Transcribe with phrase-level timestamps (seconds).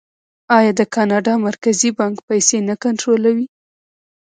[0.57, 3.45] آیا د کاناډا مرکزي بانک پیسې نه کنټرولوي؟